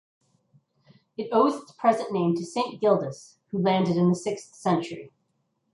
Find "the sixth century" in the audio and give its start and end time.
4.09-5.11